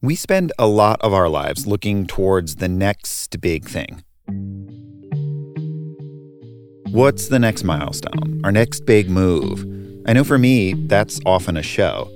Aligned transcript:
We 0.00 0.14
spend 0.14 0.52
a 0.60 0.68
lot 0.68 1.00
of 1.00 1.12
our 1.12 1.28
lives 1.28 1.66
looking 1.66 2.06
towards 2.06 2.56
the 2.56 2.68
next 2.68 3.40
big 3.40 3.64
thing. 3.64 4.04
What's 6.92 7.26
the 7.26 7.40
next 7.40 7.64
milestone? 7.64 8.40
Our 8.44 8.52
next 8.52 8.86
big 8.86 9.10
move? 9.10 9.66
I 10.06 10.12
know 10.12 10.22
for 10.22 10.38
me, 10.38 10.74
that's 10.86 11.18
often 11.26 11.56
a 11.56 11.64
show. 11.64 12.08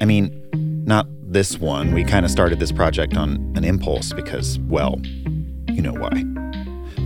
I 0.00 0.04
mean, 0.04 0.36
not 0.84 1.06
this 1.22 1.60
one. 1.60 1.92
We 1.92 2.02
kind 2.02 2.24
of 2.24 2.32
started 2.32 2.58
this 2.58 2.72
project 2.72 3.16
on 3.16 3.52
an 3.54 3.62
impulse 3.62 4.12
because, 4.12 4.58
well, 4.66 5.00
you 5.68 5.80
know 5.80 5.94
why. 5.94 6.24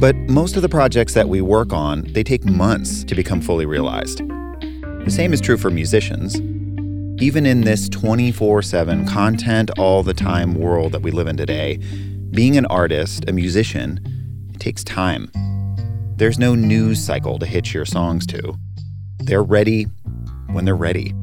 But 0.01 0.17
most 0.17 0.57
of 0.57 0.63
the 0.63 0.71
projects 0.71 1.13
that 1.13 1.29
we 1.29 1.43
work 1.43 1.75
on, 1.75 2.11
they 2.15 2.23
take 2.23 2.43
months 2.47 3.05
to 3.05 3.15
become 3.15 3.43
fully 3.43 3.67
realized. 3.67 4.21
The 4.21 5.11
same 5.11 5.35
is 5.35 5.43
true 5.43 5.59
for 5.59 5.69
musicians. 5.69 6.41
Even 7.19 7.47
in 7.47 7.63
this 7.63 7.89
24 7.89 8.61
7 8.61 9.07
content 9.07 9.71
all 9.79 10.03
the 10.03 10.13
time 10.13 10.55
world 10.55 10.93
that 10.93 11.01
we 11.01 11.11
live 11.11 11.27
in 11.27 11.37
today, 11.39 11.79
being 12.31 12.59
an 12.59 12.67
artist, 12.67 13.25
a 13.27 13.33
musician, 13.33 13.99
it 14.53 14.61
takes 14.61 14.85
time. 14.85 15.31
There's 16.17 16.39
no 16.39 16.55
news 16.55 17.03
cycle 17.03 17.39
to 17.39 17.47
hitch 17.47 17.73
your 17.73 17.87
songs 17.87 18.27
to. 18.27 18.55
They're 19.21 19.43
ready 19.43 19.85
when 20.51 20.67
they're 20.67 20.77
ready. 20.77 21.15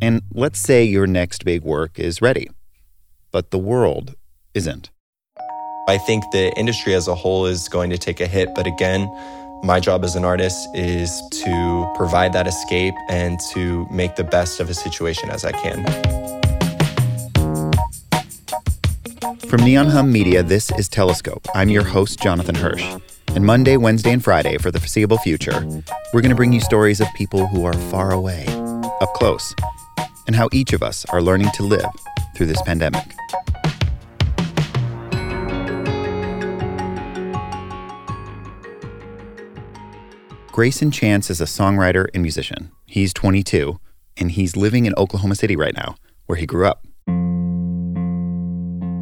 And 0.00 0.22
let's 0.32 0.60
say 0.60 0.84
your 0.84 1.08
next 1.08 1.44
big 1.44 1.64
work 1.64 1.98
is 1.98 2.22
ready, 2.22 2.48
but 3.32 3.50
the 3.50 3.58
world 3.58 4.14
isn't. 4.54 4.90
I 5.88 5.98
think 5.98 6.22
the 6.30 6.56
industry 6.56 6.94
as 6.94 7.08
a 7.08 7.16
whole 7.16 7.46
is 7.46 7.68
going 7.68 7.90
to 7.90 7.98
take 7.98 8.20
a 8.20 8.28
hit, 8.28 8.54
but 8.54 8.68
again, 8.68 9.08
my 9.62 9.80
job 9.80 10.04
as 10.04 10.16
an 10.16 10.24
artist 10.24 10.68
is 10.74 11.22
to 11.30 11.92
provide 11.96 12.32
that 12.32 12.46
escape 12.46 12.94
and 13.08 13.38
to 13.52 13.86
make 13.90 14.16
the 14.16 14.24
best 14.24 14.60
of 14.60 14.70
a 14.70 14.74
situation 14.74 15.30
as 15.30 15.44
I 15.44 15.52
can. 15.52 15.84
From 19.48 19.64
Neon 19.64 19.86
Hum 19.86 20.12
Media, 20.12 20.42
this 20.42 20.70
is 20.72 20.88
Telescope. 20.88 21.46
I'm 21.54 21.70
your 21.70 21.84
host, 21.84 22.20
Jonathan 22.20 22.54
Hirsch. 22.54 22.84
And 23.34 23.44
Monday, 23.44 23.76
Wednesday, 23.76 24.12
and 24.12 24.22
Friday 24.22 24.58
for 24.58 24.70
the 24.70 24.78
foreseeable 24.78 25.18
future, 25.18 25.64
we're 26.12 26.20
going 26.20 26.30
to 26.30 26.36
bring 26.36 26.52
you 26.52 26.60
stories 26.60 27.00
of 27.00 27.08
people 27.14 27.46
who 27.46 27.64
are 27.64 27.72
far 27.72 28.12
away, 28.12 28.46
up 29.00 29.12
close, 29.14 29.54
and 30.26 30.36
how 30.36 30.48
each 30.52 30.72
of 30.72 30.82
us 30.82 31.04
are 31.06 31.22
learning 31.22 31.48
to 31.54 31.62
live 31.62 31.88
through 32.34 32.46
this 32.46 32.60
pandemic. 32.62 33.17
Greyson 40.58 40.92
Chance 40.92 41.30
is 41.30 41.40
a 41.40 41.44
songwriter 41.44 42.08
and 42.12 42.20
musician. 42.20 42.72
He's 42.84 43.14
22, 43.14 43.78
and 44.16 44.32
he's 44.32 44.56
living 44.56 44.86
in 44.86 44.94
Oklahoma 44.96 45.36
City 45.36 45.54
right 45.54 45.72
now, 45.72 45.94
where 46.26 46.34
he 46.34 46.46
grew 46.46 46.66
up. 46.66 46.84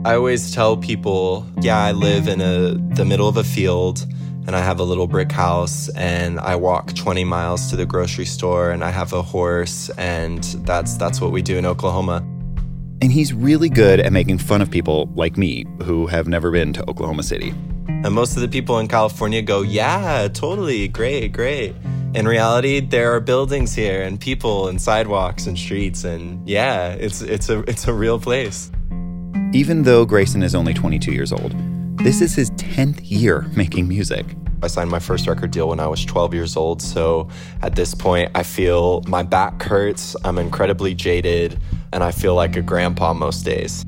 I 0.07 0.17
always 0.17 0.55
tell 0.55 0.77
people, 0.77 1.47
yeah, 1.63 1.79
I 1.79 1.93
live 1.93 2.29
in 2.29 2.43
a 2.43 2.75
the 2.95 3.07
middle 3.07 3.27
of 3.27 3.39
a 3.39 3.43
field 3.43 4.05
and 4.47 4.55
I 4.55 4.59
have 4.59 4.81
a 4.81 4.83
little 4.83 5.07
brick 5.07 5.33
house 5.33 5.89
and 5.97 6.39
I 6.41 6.57
walk 6.57 6.95
20 6.95 7.25
miles 7.25 7.71
to 7.71 7.77
the 7.77 7.87
grocery 7.87 8.27
store 8.27 8.71
and 8.71 8.85
I 8.85 8.91
have 8.91 9.15
a 9.15 9.23
horse 9.23 9.89
and 9.97 10.45
that's 10.67 10.99
that's 10.99 11.23
what 11.23 11.33
we 11.33 11.41
do 11.41 11.57
in 11.57 11.65
Oklahoma. 11.65 12.17
And 13.01 13.11
he's 13.11 13.33
really 13.33 13.71
good 13.71 13.99
at 13.99 14.13
making 14.13 14.37
fun 14.37 14.61
of 14.61 14.71
people 14.71 15.11
like 15.15 15.39
me 15.39 15.65
who 15.85 16.07
have 16.07 16.29
never 16.29 16.51
been 16.51 16.75
to 16.75 16.83
Oklahoma 16.91 17.23
City. 17.23 17.55
And 18.07 18.15
most 18.15 18.37
of 18.37 18.41
the 18.41 18.47
people 18.47 18.79
in 18.79 18.87
California 18.87 19.43
go, 19.43 19.63
yeah, 19.63 20.29
totally, 20.29 20.87
great, 20.87 21.33
great. 21.33 21.75
In 22.15 22.29
reality, 22.29 22.79
there 22.79 23.13
are 23.13 23.19
buildings 23.19 23.75
here 23.75 24.01
and 24.03 24.21
people 24.21 24.69
and 24.69 24.81
sidewalks 24.81 25.49
and 25.49 25.59
streets 25.59 26.05
and 26.05 26.49
yeah, 26.49 26.91
it's 26.91 27.21
it's 27.21 27.49
a 27.49 27.59
it's 27.69 27.89
a 27.89 27.93
real 27.93 28.21
place. 28.21 28.71
Even 29.53 29.83
though 29.83 30.07
Greyson 30.07 30.45
is 30.45 30.55
only 30.55 30.73
22 30.73 31.11
years 31.11 31.33
old, 31.33 31.53
this 31.99 32.21
is 32.21 32.33
his 32.33 32.53
10th 32.53 33.01
year 33.03 33.45
making 33.57 33.89
music. 33.89 34.25
I 34.63 34.69
signed 34.69 34.89
my 34.89 35.01
first 35.01 35.27
record 35.27 35.51
deal 35.51 35.69
when 35.71 35.81
I 35.81 35.89
was 35.89 36.05
12 36.05 36.33
years 36.33 36.57
old, 36.57 36.81
so 36.83 37.29
at 37.63 37.75
this 37.75 37.93
point 37.93 38.31
I 38.37 38.45
feel 38.45 39.03
my 39.09 39.25
back 39.25 39.61
hurts, 39.61 40.15
I'm 40.23 40.39
incredibly 40.39 40.95
jaded, 40.95 41.59
and 41.93 42.05
I 42.05 42.13
feel 42.13 42.37
like 42.37 42.55
a 42.55 42.63
grandpa 42.63 43.15
most 43.15 43.45
days. 43.45 43.85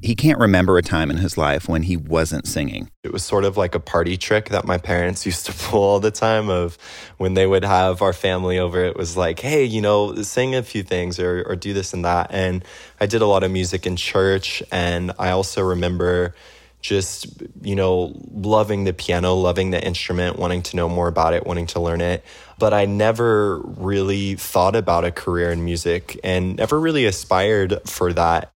He 0.00 0.14
can't 0.14 0.38
remember 0.38 0.78
a 0.78 0.82
time 0.82 1.10
in 1.10 1.16
his 1.16 1.36
life 1.36 1.68
when 1.68 1.82
he 1.82 1.96
wasn't 1.96 2.46
singing. 2.46 2.90
It 3.02 3.12
was 3.12 3.24
sort 3.24 3.44
of 3.44 3.56
like 3.56 3.74
a 3.74 3.80
party 3.80 4.16
trick 4.16 4.50
that 4.50 4.64
my 4.64 4.78
parents 4.78 5.26
used 5.30 5.46
to 5.46 5.52
pull 5.52 5.82
all 5.82 6.00
the 6.00 6.10
time 6.10 6.48
of 6.48 6.78
when 7.16 7.34
they 7.34 7.46
would 7.46 7.64
have 7.64 8.00
our 8.02 8.12
family 8.12 8.58
over 8.58 8.84
it 8.84 8.96
was 8.96 9.16
like, 9.16 9.40
"Hey, 9.40 9.64
you 9.64 9.80
know, 9.80 10.14
sing 10.22 10.54
a 10.54 10.62
few 10.62 10.82
things 10.82 11.18
or 11.18 11.44
or 11.48 11.56
do 11.56 11.72
this 11.72 11.92
and 11.92 12.04
that." 12.04 12.28
And 12.30 12.64
I 13.00 13.06
did 13.06 13.22
a 13.22 13.26
lot 13.26 13.42
of 13.42 13.50
music 13.50 13.86
in 13.86 13.96
church 13.96 14.62
and 14.70 15.12
I 15.18 15.30
also 15.30 15.62
remember 15.62 16.34
just 16.80 17.42
you 17.62 17.74
know 17.74 18.12
loving 18.30 18.84
the 18.84 18.92
piano 18.92 19.34
loving 19.34 19.70
the 19.70 19.84
instrument 19.84 20.38
wanting 20.38 20.62
to 20.62 20.76
know 20.76 20.88
more 20.88 21.08
about 21.08 21.34
it 21.34 21.44
wanting 21.44 21.66
to 21.66 21.80
learn 21.80 22.00
it 22.00 22.24
but 22.58 22.72
i 22.72 22.84
never 22.84 23.58
really 23.58 24.36
thought 24.36 24.76
about 24.76 25.04
a 25.04 25.10
career 25.10 25.50
in 25.50 25.64
music 25.64 26.18
and 26.22 26.56
never 26.56 26.78
really 26.78 27.04
aspired 27.04 27.80
for 27.84 28.12
that 28.12 28.52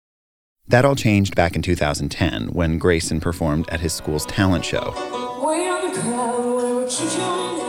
that 0.71 0.85
all 0.85 0.95
changed 0.95 1.35
back 1.35 1.55
in 1.55 1.61
2010 1.61 2.47
when 2.53 2.79
Greyson 2.79 3.21
performed 3.21 3.69
at 3.69 3.81
his 3.81 3.93
school's 3.93 4.25
talent 4.25 4.63
show. 4.63 4.93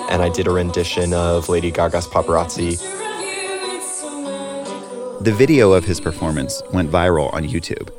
And 0.08 0.22
I 0.22 0.28
did 0.28 0.46
a 0.46 0.50
rendition 0.50 1.12
of 1.12 1.48
Lady 1.48 1.70
Gaga's 1.72 2.06
Paparazzi. 2.06 2.78
The 5.20 5.32
video 5.32 5.72
of 5.72 5.84
his 5.84 6.00
performance 6.00 6.62
went 6.72 6.90
viral 6.90 7.32
on 7.32 7.44
YouTube. 7.44 7.90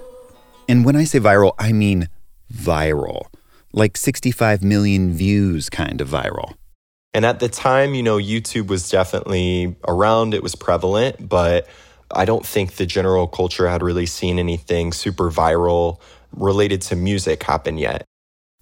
And 0.69 0.85
when 0.85 0.95
I 0.95 1.03
say 1.03 1.19
viral, 1.19 1.53
I 1.59 1.73
mean 1.73 2.07
viral. 2.53 3.27
Like 3.73 3.97
65 3.97 4.63
million 4.63 5.13
views 5.13 5.69
kind 5.69 5.99
of 5.99 6.07
viral. 6.07 6.53
And 7.13 7.25
at 7.25 7.39
the 7.39 7.49
time, 7.49 7.93
you 7.93 8.03
know, 8.03 8.17
YouTube 8.17 8.67
was 8.67 8.89
definitely 8.89 9.75
around, 9.87 10.33
it 10.33 10.41
was 10.41 10.55
prevalent, 10.55 11.27
but 11.27 11.67
I 12.13 12.25
don't 12.25 12.45
think 12.45 12.73
the 12.73 12.85
general 12.85 13.27
culture 13.27 13.67
had 13.67 13.81
really 13.81 14.05
seen 14.05 14.39
anything 14.39 14.93
super 14.93 15.31
viral 15.31 15.99
related 16.31 16.81
to 16.83 16.95
music 16.95 17.43
happen 17.43 17.77
yet. 17.77 18.05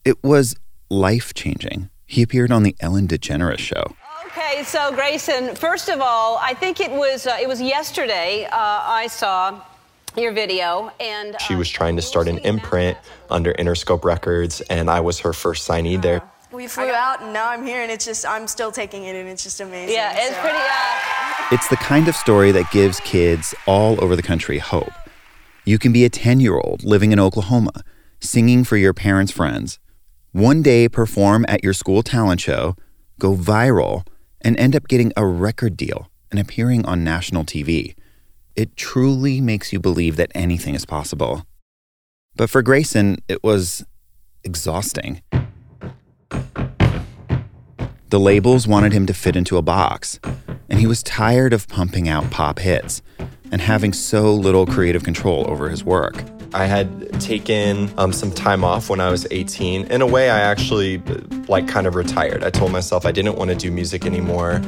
It 0.06 0.24
was 0.24 0.56
life 0.90 1.34
changing. 1.34 1.90
He 2.06 2.22
appeared 2.22 2.52
on 2.52 2.64
the 2.64 2.76
Ellen 2.80 3.08
DeGeneres 3.08 3.60
show. 3.60 3.96
Okay, 4.26 4.64
so 4.64 4.92
Greyson, 4.94 5.58
first 5.58 5.90
of 5.90 6.02
all, 6.02 6.38
I 6.42 6.54
think 6.54 6.80
it 6.80 6.92
was 6.92 7.28
uh, 7.28 7.38
it 7.42 7.48
was 7.48 7.62
yesterday 7.62 8.46
uh, 8.46 8.50
I 8.52 9.08
saw 9.08 9.62
your 10.18 10.32
video 10.32 10.92
and 11.00 11.36
uh, 11.36 11.38
she 11.38 11.56
was 11.56 11.70
trying 11.70 11.96
to 11.96 12.02
start 12.02 12.28
an 12.28 12.38
imprint 12.40 12.98
under 13.30 13.54
Interscope 13.54 14.04
Records 14.04 14.62
and 14.62 14.90
I 14.90 15.00
was 15.00 15.20
her 15.20 15.34
first 15.34 15.68
signee 15.68 16.02
there. 16.02 16.22
We 16.52 16.68
flew 16.68 16.92
out 16.92 17.22
and 17.22 17.32
now 17.32 17.50
I'm 17.50 17.66
here 17.66 17.82
and 17.82 17.92
it's 17.92 18.06
just 18.06 18.26
I'm 18.26 18.48
still 18.48 18.72
taking 18.72 19.06
it 19.06 19.16
and 19.16 19.30
it's 19.30 19.44
just 19.44 19.62
amazing. 19.62 19.96
Yeah, 19.96 20.14
it's 20.16 20.36
so. 20.36 20.42
pretty 20.42 20.58
uh... 20.58 21.31
It's 21.54 21.68
the 21.68 21.76
kind 21.76 22.08
of 22.08 22.16
story 22.16 22.54
that 22.54 22.72
gives 22.72 23.02
kids 23.02 23.54
all 23.68 24.02
over 24.02 24.16
the 24.16 24.22
country 24.22 24.58
hope. 24.60 24.94
You 25.66 25.78
can 25.78 25.92
be 25.92 26.06
a 26.06 26.10
10-year-old 26.10 26.86
living 26.86 27.12
in 27.12 27.20
Oklahoma, 27.20 27.84
singing 28.22 28.64
for 28.64 28.78
your 28.78 28.94
parents' 28.94 29.34
friends. 29.34 29.78
One 30.32 30.62
day 30.62 30.88
perform 30.88 31.44
at 31.50 31.62
your 31.62 31.74
school 31.74 32.04
talent 32.04 32.40
show, 32.40 32.78
go 33.20 33.36
viral, 33.36 34.08
and 34.40 34.58
end 34.58 34.78
up 34.78 34.88
getting 34.88 35.12
a 35.18 35.26
record 35.26 35.76
deal 35.76 36.10
and 36.32 36.40
appearing 36.40 36.86
on 36.86 37.04
national 37.04 37.44
TV. 37.44 37.96
It 38.56 38.78
truly 38.78 39.42
makes 39.42 39.74
you 39.74 39.80
believe 39.82 40.16
that 40.16 40.32
anything 40.34 40.74
is 40.74 40.86
possible. 40.86 41.46
But 42.34 42.50
for 42.50 42.64
Greyson, 42.64 43.18
it 43.28 43.44
was 43.44 43.84
exhausting. 44.46 45.22
The 48.12 48.20
labels 48.20 48.68
wanted 48.68 48.92
him 48.92 49.06
to 49.06 49.14
fit 49.14 49.38
into 49.38 49.56
a 49.56 49.62
box, 49.62 50.20
and 50.70 50.82
he 50.82 50.86
was 50.86 51.02
tired 51.02 51.54
of 51.54 51.70
pumping 51.70 52.10
out 52.10 52.30
pop 52.30 52.60
hits 52.60 53.02
and 53.54 53.62
having 53.62 53.94
so 53.94 54.34
little 54.34 54.66
creative 54.66 55.06
control 55.06 55.50
over 55.50 55.70
his 55.70 55.86
work. 55.86 56.22
I 56.54 56.66
had 56.66 57.22
taken 57.22 57.90
um, 57.98 58.12
some 58.12 58.34
time 58.34 58.66
off 58.66 58.90
when 58.90 59.00
I 59.00 59.10
was 59.10 59.26
18. 59.32 59.86
In 59.86 60.02
a 60.02 60.06
way, 60.06 60.30
I 60.30 60.42
actually 60.42 60.98
like 61.48 61.70
kind 61.70 61.88
of 61.88 61.96
retired. 61.96 62.44
I 62.44 62.50
told 62.50 62.74
myself 62.74 63.06
I 63.06 63.14
didn't 63.14 63.38
want 63.38 63.50
to 63.50 63.56
do 63.56 63.72
music 63.72 64.06
anymore. 64.06 64.60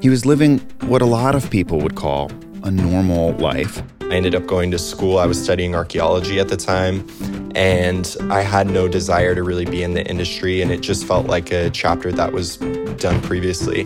He 0.00 0.08
was 0.08 0.24
living 0.24 0.60
what 0.82 1.02
a 1.02 1.06
lot 1.06 1.34
of 1.34 1.50
people 1.50 1.80
would 1.80 1.96
call 1.96 2.30
a 2.62 2.70
normal 2.70 3.32
life. 3.38 3.82
I 4.02 4.14
ended 4.14 4.36
up 4.36 4.46
going 4.46 4.70
to 4.70 4.78
school. 4.78 5.18
I 5.18 5.26
was 5.26 5.42
studying 5.42 5.74
archaeology 5.74 6.38
at 6.38 6.46
the 6.46 6.56
time, 6.56 7.04
and 7.56 8.16
I 8.30 8.42
had 8.42 8.68
no 8.68 8.86
desire 8.86 9.34
to 9.34 9.42
really 9.42 9.64
be 9.64 9.82
in 9.82 9.94
the 9.94 10.06
industry, 10.06 10.62
and 10.62 10.70
it 10.70 10.80
just 10.80 11.04
felt 11.04 11.26
like 11.26 11.50
a 11.50 11.70
chapter 11.70 12.12
that 12.12 12.32
was 12.32 12.56
done 12.98 13.20
previously. 13.22 13.84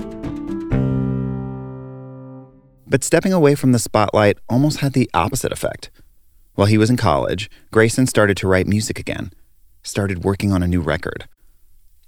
But 2.86 3.04
stepping 3.04 3.32
away 3.32 3.54
from 3.54 3.72
the 3.72 3.78
spotlight 3.78 4.38
almost 4.48 4.78
had 4.78 4.94
the 4.94 5.10
opposite 5.12 5.52
effect. 5.52 5.90
While 6.54 6.66
he 6.68 6.78
was 6.78 6.90
in 6.90 6.96
college, 6.96 7.50
Greyson 7.72 8.08
started 8.08 8.36
to 8.38 8.48
write 8.48 8.66
music 8.66 8.98
again, 8.98 9.30
started 9.82 10.24
working 10.24 10.52
on 10.52 10.62
a 10.62 10.68
new 10.68 10.80
record. 10.80 11.28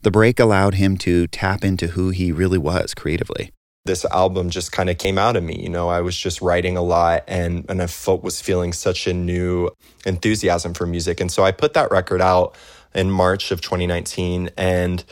The 0.02 0.10
break 0.10 0.40
allowed 0.40 0.74
him 0.74 0.96
to 0.98 1.26
tap 1.26 1.62
into 1.64 1.88
who 1.88 2.08
he 2.10 2.32
really 2.32 2.58
was 2.58 2.94
creatively. 2.94 3.50
this 3.84 4.04
album 4.06 4.50
just 4.50 4.72
kind 4.72 4.90
of 4.90 4.98
came 4.98 5.18
out 5.18 5.36
of 5.36 5.42
me. 5.42 5.58
You 5.60 5.68
know, 5.68 5.88
I 5.88 6.00
was 6.00 6.16
just 6.16 6.40
writing 6.42 6.76
a 6.76 6.82
lot 6.82 7.24
and 7.26 7.64
and 7.68 7.80
I 7.82 7.86
felt 7.86 8.22
was 8.22 8.40
feeling 8.40 8.72
such 8.72 9.06
a 9.06 9.14
new 9.14 9.70
enthusiasm 10.04 10.74
for 10.74 10.86
music. 10.86 11.20
And 11.20 11.30
so 11.32 11.44
I 11.44 11.52
put 11.52 11.72
that 11.74 11.90
record 11.90 12.20
out 12.20 12.54
in 12.94 13.10
March 13.10 13.50
of 13.50 13.60
2019 13.60 14.50
and 14.56 15.04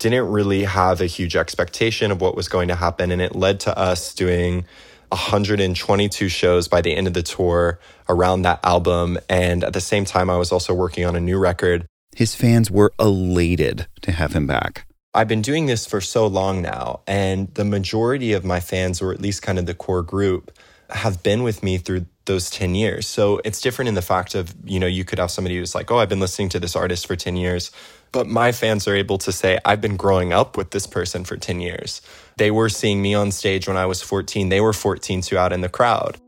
didn't 0.00 0.28
really 0.28 0.64
have 0.64 1.00
a 1.00 1.06
huge 1.06 1.36
expectation 1.36 2.10
of 2.10 2.20
what 2.20 2.34
was 2.34 2.48
going 2.48 2.68
to 2.68 2.74
happen. 2.74 3.12
And 3.12 3.22
it 3.22 3.36
led 3.36 3.60
to 3.60 3.78
us 3.78 4.12
doing 4.12 4.64
122 5.10 6.28
shows 6.28 6.68
by 6.68 6.80
the 6.80 6.94
end 6.94 7.06
of 7.06 7.14
the 7.14 7.22
tour 7.22 7.78
around 8.08 8.42
that 8.42 8.60
album. 8.64 9.18
And 9.28 9.62
at 9.62 9.72
the 9.72 9.80
same 9.80 10.04
time, 10.04 10.28
I 10.28 10.36
was 10.36 10.50
also 10.50 10.74
working 10.74 11.04
on 11.04 11.14
a 11.14 11.20
new 11.20 11.38
record. 11.38 11.86
His 12.16 12.34
fans 12.34 12.70
were 12.70 12.92
elated 12.98 13.86
to 14.02 14.12
have 14.12 14.32
him 14.32 14.46
back. 14.46 14.86
I've 15.12 15.28
been 15.28 15.42
doing 15.42 15.66
this 15.66 15.86
for 15.86 16.00
so 16.00 16.26
long 16.26 16.62
now, 16.62 17.00
and 17.06 17.52
the 17.54 17.64
majority 17.64 18.32
of 18.32 18.44
my 18.44 18.60
fans, 18.60 19.02
or 19.02 19.12
at 19.12 19.20
least 19.20 19.42
kind 19.42 19.58
of 19.58 19.66
the 19.66 19.74
core 19.74 20.02
group, 20.02 20.52
have 20.88 21.22
been 21.22 21.42
with 21.42 21.64
me 21.64 21.78
through 21.78 22.06
those 22.26 22.48
10 22.48 22.76
years. 22.76 23.08
So 23.08 23.40
it's 23.44 23.60
different 23.60 23.88
in 23.88 23.94
the 23.94 24.02
fact 24.02 24.36
of, 24.36 24.54
you 24.64 24.78
know, 24.78 24.86
you 24.86 25.04
could 25.04 25.18
have 25.18 25.32
somebody 25.32 25.56
who's 25.56 25.74
like, 25.74 25.90
oh, 25.90 25.98
I've 25.98 26.08
been 26.08 26.20
listening 26.20 26.48
to 26.50 26.60
this 26.60 26.76
artist 26.76 27.06
for 27.08 27.16
10 27.16 27.34
years. 27.34 27.72
But 28.12 28.26
my 28.26 28.50
fans 28.50 28.88
are 28.88 28.94
able 28.94 29.18
to 29.18 29.30
say, 29.30 29.58
I've 29.64 29.80
been 29.80 29.96
growing 29.96 30.32
up 30.32 30.56
with 30.56 30.70
this 30.70 30.86
person 30.86 31.24
for 31.24 31.36
10 31.36 31.60
years. 31.60 32.02
They 32.38 32.50
were 32.50 32.68
seeing 32.68 33.00
me 33.00 33.14
on 33.14 33.30
stage 33.30 33.68
when 33.68 33.76
I 33.76 33.86
was 33.86 34.02
14. 34.02 34.48
They 34.48 34.60
were 34.60 34.72
14 34.72 35.22
too 35.22 35.38
out 35.38 35.52
in 35.52 35.60
the 35.60 35.68
crowd. 35.68 36.18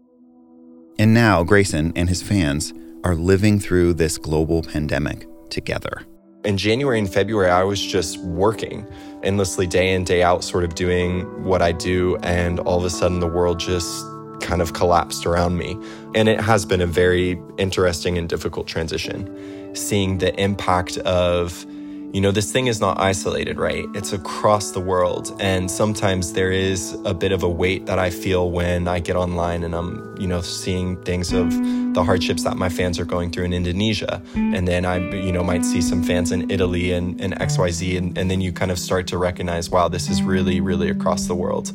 And 0.99 1.13
now 1.13 1.43
Greyson 1.43 1.93
and 1.97 2.09
his 2.09 2.23
fans 2.23 2.73
are 3.03 3.17
living 3.17 3.59
through 3.59 3.95
this 3.95 4.19
global 4.19 4.63
pandemic 4.63 5.27
together. 5.51 6.07
In 6.45 6.57
January 6.57 6.99
and 6.99 7.13
February, 7.13 7.51
I 7.51 7.65
was 7.65 7.81
just 7.81 8.19
working 8.19 8.87
endlessly 9.23 9.67
day 9.67 9.95
in, 9.95 10.05
day 10.05 10.23
out, 10.23 10.45
sort 10.45 10.65
of 10.65 10.75
doing 10.75 11.45
what 11.45 11.63
I 11.63 11.73
do. 11.73 12.17
And 12.23 12.61
all 12.61 12.79
of 12.79 12.85
a 12.85 12.91
sudden, 12.91 13.21
the 13.21 13.29
world 13.29 13.59
just 13.59 14.05
kind 14.41 14.61
of 14.61 14.73
collapsed 14.73 15.25
around 15.25 15.57
me. 15.57 15.77
And 16.15 16.29
it 16.29 16.41
has 16.41 16.65
been 16.65 16.81
a 16.81 16.87
very 16.87 17.41
interesting 17.59 18.19
and 18.19 18.29
difficult 18.29 18.67
transition, 18.67 19.75
seeing 19.75 20.19
the 20.19 20.39
impact 20.41 20.99
of 20.99 21.65
you 22.13 22.21
know, 22.21 22.31
this 22.31 22.53
thing 22.53 22.67
is 22.67 22.79
not 22.79 23.01
isolated, 23.01 23.59
right? 23.59 23.87
It's 23.95 24.13
across 24.13 24.73
the 24.73 24.81
world. 24.81 25.35
And 25.41 25.71
sometimes 25.71 26.35
there 26.35 26.53
is 26.53 26.93
a 27.07 27.15
bit 27.15 27.33
of 27.33 27.43
a 27.43 27.49
weight 27.49 27.87
that 27.87 27.99
I 27.99 28.11
feel 28.11 28.51
when 28.51 28.87
I 28.87 28.99
get 28.99 29.17
online 29.17 29.65
and 29.65 29.75
I'm, 29.75 30.15
you 30.21 30.27
know, 30.27 30.43
seeing 30.43 31.03
things 31.05 31.33
of 31.33 31.51
the 31.95 32.05
hardships 32.05 32.45
that 32.45 32.59
my 32.59 32.69
fans 32.69 32.99
are 33.01 33.07
going 33.07 33.31
through 33.31 33.45
in 33.45 33.55
Indonesia. 33.55 34.23
And 34.35 34.69
then 34.69 34.85
I, 34.85 34.99
you 34.99 35.33
know, 35.33 35.43
might 35.43 35.65
see 35.65 35.81
some 35.81 36.03
fans 36.03 36.33
in 36.33 36.51
Italy 36.51 36.93
and, 36.93 37.19
and 37.19 37.35
XYZ. 37.35 37.97
And, 37.97 38.19
and 38.19 38.31
then 38.31 38.43
you 38.43 38.53
kind 38.53 38.71
of 38.71 38.79
start 38.79 39.07
to 39.07 39.17
recognize, 39.17 39.71
wow, 39.71 39.89
this 39.89 40.11
is 40.11 40.23
really, 40.23 40.61
really 40.61 40.91
across 40.91 41.27
the 41.27 41.35
world. 41.35 41.73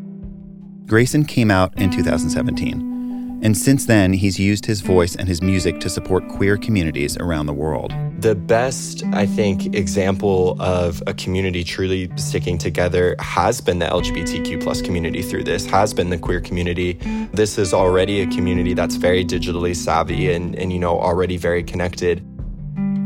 Greyson 0.86 1.28
came 1.28 1.50
out 1.50 1.76
in 1.80 1.90
2017. 1.90 3.40
And 3.42 3.58
since 3.58 3.88
then, 3.88 4.14
he's 4.14 4.40
used 4.40 4.68
his 4.68 4.82
voice 4.82 5.16
and 5.16 5.28
his 5.28 5.42
music 5.42 5.80
to 5.80 5.90
support 5.90 6.28
queer 6.28 6.58
communities 6.58 7.18
around 7.18 7.48
the 7.48 7.54
world. 7.54 7.92
The 8.20 8.34
best, 8.34 9.04
I 9.14 9.28
think, 9.28 9.76
example 9.76 10.60
of 10.60 11.04
a 11.06 11.14
community 11.14 11.64
truly 11.64 12.10
sticking 12.16 12.58
together 12.58 13.16
has 13.20 13.62
been 13.62 13.78
the 13.78 13.86
LGBTQ 13.86 14.64
plus 14.64 14.82
community 14.82 15.22
through 15.22 15.44
this, 15.44 15.68
has 15.68 15.94
been 15.94 16.10
the 16.10 16.18
queer 16.18 16.42
community. 16.42 16.94
This 17.32 17.60
is 17.60 17.76
already 17.76 18.22
a 18.22 18.28
community 18.28 18.74
that's 18.74 18.96
very 18.96 19.24
digitally 19.24 19.76
savvy 19.76 20.32
and, 20.32 20.56
and 20.56 20.74
you 20.74 20.80
know, 20.80 21.00
already 21.00 21.38
very 21.38 21.64
connected. 21.64 22.24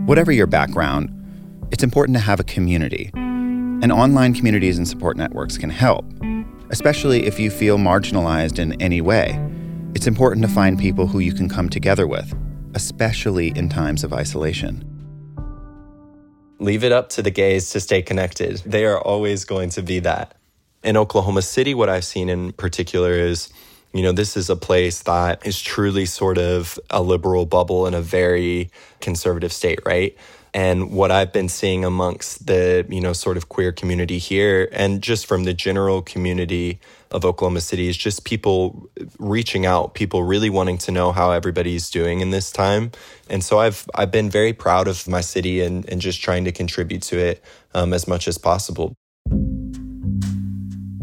Whatever 0.08 0.31
your 0.31 0.48
background, 0.48 1.10
it's 1.72 1.84
important 1.84 2.16
to 2.16 2.24
have 2.24 2.40
a 2.40 2.46
community. 2.46 3.12
And 3.13 3.92
online 3.92 4.34
communities 4.34 4.78
and 4.78 4.88
support 4.88 5.18
networks 5.18 5.58
can 5.58 5.72
help, 5.72 6.06
especially 6.69 7.25
if 7.25 7.38
you 7.38 7.52
feel 7.52 7.78
marginalized 7.78 8.60
in 8.60 8.81
any 8.81 9.02
way. 9.02 9.38
It's 9.94 10.08
important 10.08 10.46
to 10.46 10.52
find 10.54 10.80
people 10.80 11.06
who 11.06 11.19
you 11.19 11.34
can 11.34 11.50
come 11.50 11.68
together 11.68 12.08
with, 12.08 12.34
especially 12.75 13.50
in 13.58 13.68
times 13.68 14.06
of 14.06 14.13
isolation. 14.13 14.88
Leave 16.62 16.84
it 16.84 16.92
up 16.92 17.10
to 17.10 17.22
the 17.22 17.31
gays 17.31 17.72
to 17.72 17.80
stay 17.80 18.02
connected. 18.02 18.58
They 18.66 18.86
are 18.86 19.00
always 19.00 19.46
going 19.46 19.69
to 19.72 19.81
be 19.81 20.00
that. 20.00 20.36
In 20.84 20.96
Oklahoma 20.96 21.42
City, 21.42 21.74
what 21.74 21.90
I've 21.90 22.06
seen 22.06 22.30
in 22.30 22.54
particular 22.54 23.13
is 23.13 23.52
you 23.94 24.04
know, 24.04 24.12
this 24.12 24.38
is 24.38 24.50
a 24.50 24.56
place 24.56 25.02
that 25.04 25.46
is 25.46 25.62
truly 25.62 26.06
sort 26.06 26.38
of 26.38 26.80
a 26.90 27.02
liberal 27.02 27.46
bubble 27.46 27.88
in 27.88 27.94
a 27.94 28.02
very 28.02 28.69
conservative 29.02 29.52
state, 29.52 29.80
right? 29.86 30.16
And 30.53 30.92
what 30.92 31.12
I've 31.12 31.31
been 31.31 31.48
seeing 31.48 31.86
amongst 31.86 32.45
the, 32.48 32.86
you 32.89 33.00
know, 33.00 33.13
sort 33.13 33.38
of 33.38 33.48
queer 33.48 33.71
community 33.71 34.18
here 34.18 34.68
and 34.74 35.01
just 35.01 35.25
from 35.25 35.45
the 35.45 35.53
general 35.53 36.01
community 36.01 36.81
of 37.12 37.24
Oklahoma 37.24 37.62
City 37.62 37.88
is 37.88 37.95
just 37.95 38.25
people 38.25 38.89
reaching 39.18 39.65
out, 39.65 39.94
people 39.94 40.24
really 40.24 40.50
wanting 40.50 40.77
to 40.80 40.92
know 40.92 41.13
how 41.13 41.31
everybody's 41.31 41.89
doing 41.89 42.19
in 42.19 42.31
this 42.31 42.51
time. 42.51 42.92
And 43.30 43.44
so 43.44 43.59
I've 43.59 43.88
I've 43.95 44.12
been 44.12 44.30
very 44.30 44.51
proud 44.51 44.88
of 44.89 45.07
my 45.07 45.21
city 45.21 45.62
and, 45.62 45.88
and 45.89 46.01
just 46.01 46.21
trying 46.21 46.44
to 46.45 46.51
contribute 46.51 47.01
to 47.03 47.18
it 47.18 47.44
um, 47.74 47.94
as 47.94 48.07
much 48.07 48.27
as 48.27 48.38
possible. 48.38 48.94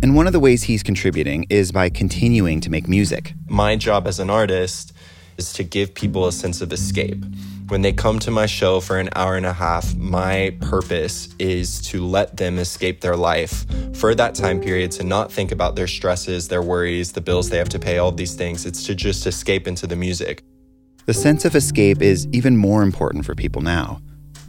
And 0.00 0.14
one 0.14 0.26
of 0.26 0.32
the 0.32 0.40
ways 0.40 0.62
he's 0.62 0.82
contributing 0.82 1.46
is 1.50 1.72
by 1.72 1.88
continuing 1.88 2.60
to 2.60 2.70
make 2.70 2.86
music. 2.86 3.34
My 3.48 3.76
job 3.76 4.06
as 4.06 4.20
an 4.20 4.30
artist 4.30 4.92
is 5.38 5.52
to 5.54 5.64
give 5.64 5.94
people 5.94 6.26
a 6.26 6.32
sense 6.32 6.60
of 6.60 6.72
escape. 6.72 7.24
When 7.68 7.82
they 7.82 7.92
come 7.92 8.18
to 8.20 8.30
my 8.30 8.46
show 8.46 8.80
for 8.80 8.98
an 8.98 9.10
hour 9.14 9.36
and 9.36 9.44
a 9.44 9.52
half, 9.52 9.94
my 9.94 10.56
purpose 10.62 11.28
is 11.38 11.82
to 11.82 12.02
let 12.02 12.34
them 12.34 12.58
escape 12.58 13.02
their 13.02 13.14
life 13.14 13.66
for 13.94 14.14
that 14.14 14.34
time 14.34 14.58
period, 14.58 14.90
to 14.92 15.04
not 15.04 15.30
think 15.30 15.52
about 15.52 15.76
their 15.76 15.86
stresses, 15.86 16.48
their 16.48 16.62
worries, 16.62 17.12
the 17.12 17.20
bills 17.20 17.50
they 17.50 17.58
have 17.58 17.68
to 17.68 17.78
pay, 17.78 17.98
all 17.98 18.10
these 18.10 18.34
things. 18.34 18.64
It's 18.64 18.84
to 18.84 18.94
just 18.94 19.26
escape 19.26 19.68
into 19.68 19.86
the 19.86 19.96
music. 19.96 20.42
The 21.04 21.12
sense 21.12 21.44
of 21.44 21.54
escape 21.54 22.00
is 22.00 22.26
even 22.32 22.56
more 22.56 22.82
important 22.82 23.26
for 23.26 23.34
people 23.34 23.60
now. 23.60 24.00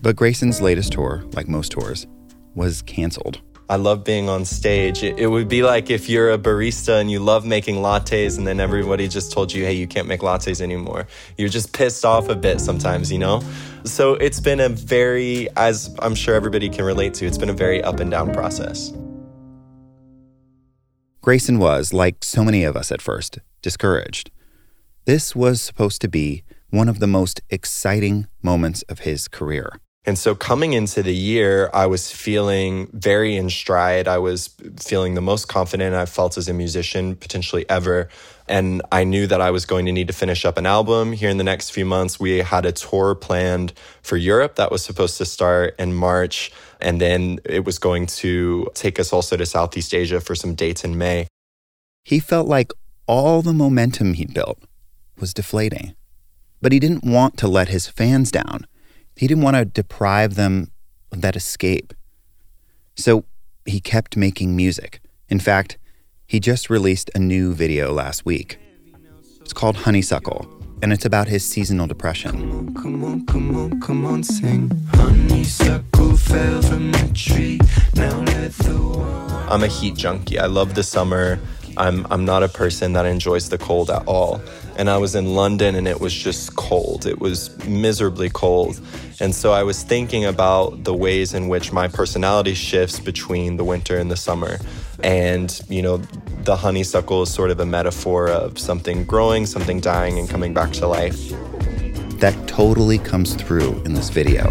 But 0.01 0.15
Greyson's 0.15 0.61
latest 0.61 0.93
tour, 0.93 1.25
like 1.33 1.49
most 1.49 1.73
tours, 1.73 2.07
was 2.55 2.81
canceled. 2.83 3.41
I 3.69 3.75
love 3.75 4.03
being 4.03 4.29
on 4.29 4.45
stage. 4.45 5.03
It, 5.03 5.19
it, 5.19 5.27
would 5.27 5.47
be 5.47 5.61
like 5.61 5.91
if 5.91 6.09
you're 6.09 6.31
a 6.31 6.39
barista 6.39 6.99
and 6.99 7.11
you 7.11 7.19
love 7.19 7.45
making 7.45 7.75
lattes 7.75 8.35
and 8.39 8.47
then 8.47 8.59
everybody 8.59 9.07
just 9.07 9.31
told 9.31 9.53
you, 9.53 9.63
hey, 9.63 9.73
you 9.73 9.85
can't 9.85 10.07
make 10.07 10.21
lattes 10.21 10.59
anymore. 10.59 11.05
You're 11.37 11.49
just 11.49 11.71
pissed 11.71 12.03
off 12.03 12.29
a 12.29 12.35
bit 12.35 12.59
sometimes, 12.59 13.11
you 13.11 13.19
know? 13.19 13.43
So 13.83 14.15
it's 14.15 14.39
been 14.39 14.59
a 14.59 14.69
very, 14.69 15.49
as 15.55 15.95
I'm 15.99 16.15
sure 16.15 16.33
everybody 16.33 16.67
can 16.67 16.83
relate 16.83 17.13
to, 17.15 17.27
it's 17.27 17.37
been 17.37 17.51
a 17.51 17.53
very 17.53 17.83
up 17.83 17.99
and 17.99 18.09
down 18.09 18.33
process. 18.33 18.91
Greyson 21.21 21.59
was, 21.59 21.93
like 21.93 22.23
so 22.23 22.43
many 22.43 22.63
of 22.63 22.75
us 22.75 22.91
at 22.91 23.03
first, 23.03 23.37
discouraged. 23.61 24.31
This 25.05 25.35
was 25.35 25.61
supposed 25.61 26.01
to 26.01 26.07
be 26.07 26.43
one 26.71 26.89
of 26.89 26.97
the 26.97 27.07
most 27.07 27.41
exciting 27.51 28.25
moments 28.41 28.81
of 28.83 28.99
his 28.99 29.27
career. 29.27 29.79
And 30.09 30.17
so 30.17 30.33
coming 30.33 30.73
into 30.73 31.03
the 31.03 31.13
year, 31.13 31.69
I 31.71 31.85
was 31.85 32.11
feeling 32.11 32.89
very 32.93 33.35
in 33.35 33.51
stride. 33.51 34.07
I 34.07 34.17
was 34.17 34.49
feeling 34.79 35.13
the 35.13 35.21
most 35.21 35.47
confident 35.47 35.93
I've 35.93 36.09
felt 36.09 36.35
as 36.35 36.49
a 36.49 36.53
musician 36.53 37.15
potentially 37.15 37.69
ever. 37.69 38.09
And 38.47 38.81
I 38.91 39.03
knew 39.03 39.27
that 39.27 39.39
I 39.39 39.51
was 39.51 39.67
going 39.67 39.85
to 39.85 39.91
need 39.91 40.07
to 40.07 40.13
finish 40.13 40.45
up 40.45 40.57
an 40.57 40.65
album 40.65 41.13
here 41.13 41.29
in 41.29 41.37
the 41.37 41.43
next 41.43 41.69
few 41.69 41.85
months. 41.85 42.19
We 42.19 42.39
had 42.39 42.65
a 42.65 42.71
tour 42.71 43.13
planned 43.13 43.73
for 44.01 44.17
Europe 44.17 44.55
that 44.55 44.71
was 44.71 44.83
supposed 44.83 45.19
to 45.19 45.25
start 45.25 45.75
in 45.77 45.93
March. 45.93 46.51
And 46.81 46.99
then 46.99 47.39
it 47.45 47.63
was 47.63 47.77
going 47.77 48.07
to 48.07 48.67
take 48.73 48.99
us 48.99 49.13
also 49.13 49.37
to 49.37 49.45
Southeast 49.45 49.93
Asia 49.93 50.19
for 50.19 50.33
some 50.33 50.55
dates 50.55 50.83
in 50.83 50.97
May. 50.97 51.27
He 52.03 52.19
felt 52.19 52.47
like 52.47 52.71
all 53.05 53.43
the 53.43 53.53
momentum 53.53 54.15
he'd 54.15 54.33
built 54.33 54.57
was 55.19 55.35
deflating. 55.35 55.93
But 56.63 56.71
he 56.71 56.79
didn't 56.79 57.03
want 57.03 57.37
to 57.37 57.47
let 57.47 57.67
his 57.67 57.87
fans 57.87 58.31
down. 58.31 58.65
He 59.19 59.27
didn't 59.27 59.43
want 59.43 59.57
to 59.57 59.65
deprive 59.65 60.35
them 60.35 60.71
of 61.11 61.19
that 61.19 61.35
escape. 61.35 61.93
So 62.95 63.25
he 63.65 63.81
kept 63.81 64.15
making 64.15 64.55
music. 64.55 65.01
In 65.27 65.41
fact, 65.41 65.77
he 66.25 66.39
just 66.39 66.69
released 66.69 67.11
a 67.13 67.19
new 67.19 67.53
video 67.53 67.91
last 67.91 68.25
week. 68.25 68.57
It's 69.41 69.51
called 69.51 69.75
Honeysuckle, 69.75 70.47
and 70.81 70.93
it's 70.93 71.03
about 71.03 71.27
his 71.27 71.43
seasonal 71.43 71.85
depression. 71.85 72.73
Come 72.75 73.03
on, 73.03 73.25
come 73.25 73.57
on, 73.57 73.81
come 73.81 74.05
on, 74.05 74.23
sing. 74.23 74.71
Honeysuckle 74.93 76.15
fell 76.15 76.61
from 76.61 76.93
the 76.93 77.11
tree. 77.13 77.59
Now 77.95 78.21
let 78.21 78.53
the 78.53 78.79
I'm 79.51 79.63
a 79.63 79.67
heat 79.67 79.97
junkie. 79.97 80.39
I 80.39 80.45
love 80.45 80.75
the 80.75 80.83
summer. 80.83 81.41
I'm 81.75 82.07
I'm 82.09 82.23
not 82.23 82.41
a 82.41 82.47
person 82.47 82.93
that 82.93 83.05
enjoys 83.05 83.49
the 83.49 83.57
cold 83.57 83.89
at 83.89 84.07
all. 84.07 84.41
And 84.77 84.89
I 84.89 84.97
was 84.97 85.15
in 85.15 85.35
London 85.35 85.75
and 85.75 85.87
it 85.87 85.99
was 85.99 86.13
just 86.13 86.55
cold. 86.55 87.05
It 87.05 87.19
was 87.19 87.57
miserably 87.65 88.29
cold. 88.29 88.79
And 89.19 89.35
so 89.35 89.51
I 89.51 89.63
was 89.63 89.83
thinking 89.83 90.25
about 90.25 90.83
the 90.85 90.93
ways 90.93 91.33
in 91.33 91.49
which 91.49 91.73
my 91.73 91.87
personality 91.87 92.53
shifts 92.53 92.99
between 92.99 93.57
the 93.57 93.63
winter 93.63 93.97
and 93.97 94.09
the 94.09 94.15
summer. 94.15 94.57
And, 95.03 95.59
you 95.67 95.81
know, 95.81 95.97
the 96.43 96.55
honeysuckle 96.55 97.23
is 97.23 97.33
sort 97.33 97.51
of 97.51 97.59
a 97.59 97.65
metaphor 97.65 98.29
of 98.29 98.57
something 98.57 99.03
growing, 99.03 99.45
something 99.45 99.79
dying, 99.81 100.17
and 100.17 100.29
coming 100.29 100.53
back 100.53 100.71
to 100.73 100.87
life. 100.87 101.17
That 102.19 102.35
totally 102.47 102.97
comes 102.97 103.35
through 103.35 103.81
in 103.83 103.93
this 103.93 104.09
video. 104.09 104.49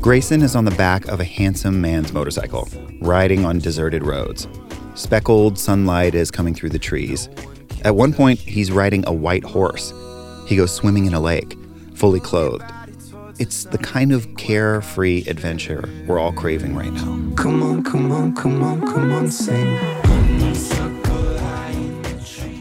Greyson 0.00 0.42
is 0.42 0.54
on 0.54 0.64
the 0.64 0.74
back 0.76 1.08
of 1.08 1.18
a 1.20 1.24
handsome 1.24 1.80
man's 1.80 2.12
motorcycle, 2.12 2.68
riding 3.00 3.44
on 3.44 3.58
deserted 3.58 4.04
roads. 4.04 4.46
Speckled 4.96 5.58
sunlight 5.58 6.14
is 6.14 6.30
coming 6.30 6.54
through 6.54 6.70
the 6.70 6.78
trees. 6.78 7.28
At 7.84 7.96
one 7.96 8.14
point, 8.14 8.38
he's 8.38 8.72
riding 8.72 9.06
a 9.06 9.12
white 9.12 9.44
horse. 9.44 9.92
He 10.46 10.56
goes 10.56 10.74
swimming 10.74 11.04
in 11.04 11.12
a 11.12 11.20
lake, 11.20 11.54
fully 11.94 12.18
clothed. 12.18 12.64
It's 13.38 13.64
the 13.64 13.76
kind 13.76 14.10
of 14.10 14.26
carefree 14.38 15.24
adventure 15.26 15.86
we're 16.06 16.18
all 16.18 16.32
craving 16.32 16.74
right 16.74 16.90
now. 16.90 17.34
Come 17.36 17.62
on, 17.62 17.84
come 17.84 18.10
on, 18.10 18.34
come 18.34 18.62
on, 18.62 18.86
come 18.86 19.12
on, 19.12 19.30
sing. 19.30 19.76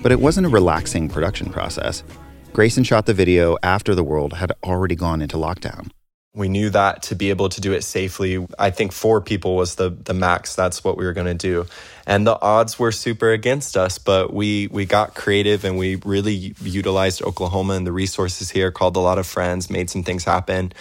But 0.04 0.12
it 0.12 0.20
wasn't 0.20 0.46
a 0.46 0.50
relaxing 0.50 1.08
production 1.08 1.50
process. 1.50 2.04
Greyson 2.52 2.86
shot 2.86 3.06
the 3.06 3.14
video 3.14 3.58
after 3.64 3.96
the 3.96 4.04
world 4.04 4.34
had 4.34 4.52
already 4.62 4.96
gone 4.96 5.22
into 5.22 5.38
lockdown. 5.38 5.90
We 6.36 6.50
knew 6.50 6.70
that 6.72 7.04
to 7.04 7.16
be 7.16 7.30
able 7.30 7.50
to 7.50 7.62
do 7.62 7.72
it 7.72 7.84
safely, 7.84 8.46
I 8.60 8.70
think 8.70 8.92
four 8.92 9.22
people 9.22 9.56
was 9.56 9.76
the 9.76 9.90
the 9.90 10.14
max. 10.14 10.54
That's 10.54 10.84
what 10.84 10.98
we 10.98 11.06
were 11.06 11.14
going 11.14 11.28
to 11.28 11.34
do. 11.34 11.66
And 12.06 12.28
the 12.28 12.40
odds 12.42 12.78
were 12.78 12.92
super 12.92 13.32
against 13.32 13.78
us, 13.78 13.98
but 13.98 14.34
we 14.34 14.68
we 14.68 14.86
got 14.86 15.16
creative 15.16 15.64
and 15.64 15.78
we 15.78 15.96
really 16.06 16.54
utilized 16.62 17.22
Oklahoma 17.22 17.74
and 17.74 17.88
the 17.88 17.94
resources 17.94 18.52
here, 18.52 18.70
called 18.70 18.96
a 18.98 19.00
lot 19.00 19.18
of 19.18 19.26
friends, 19.26 19.70
made 19.70 19.90
some 19.90 20.04
things 20.04 20.26
happen. 20.26 20.74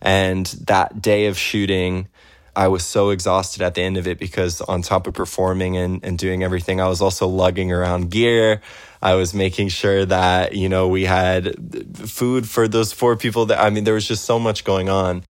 And 0.00 0.46
that 0.66 1.00
day 1.00 1.26
of 1.26 1.38
shooting, 1.38 2.08
I 2.54 2.68
was 2.68 2.84
so 2.84 3.10
exhausted 3.10 3.62
at 3.62 3.74
the 3.74 3.82
end 3.82 3.96
of 3.96 4.06
it 4.06 4.18
because 4.18 4.60
on 4.62 4.82
top 4.82 5.06
of 5.06 5.14
performing 5.14 5.76
and, 5.76 6.04
and 6.04 6.18
doing 6.18 6.42
everything, 6.42 6.80
I 6.80 6.88
was 6.88 7.00
also 7.00 7.26
lugging 7.26 7.72
around 7.72 8.10
gear. 8.10 8.60
I 9.02 9.14
was 9.14 9.34
making 9.34 9.68
sure 9.68 10.06
that, 10.06 10.54
you 10.54 10.68
know, 10.68 10.86
we 10.86 11.04
had 11.04 11.56
food 11.96 12.48
for 12.48 12.68
those 12.68 12.92
four 12.92 13.16
people 13.16 13.46
that, 13.46 13.60
I 13.60 13.68
mean, 13.70 13.84
there 13.84 13.94
was 13.94 14.06
just 14.06 14.24
so 14.24 14.38
much 14.38 14.64
going 14.64 14.88
on. 14.88 15.24